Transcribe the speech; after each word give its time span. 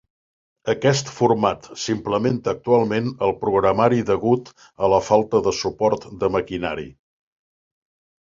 Aquest 0.71 1.09
format 1.15 1.67
s'implementa 1.81 2.49
actualment 2.57 3.11
al 3.27 3.33
programari 3.43 3.99
degut 4.07 4.49
a 4.87 4.89
la 4.95 5.01
falta 5.09 5.43
de 5.49 5.53
suport 5.59 6.09
de 6.25 6.31
maquinari. 6.37 6.87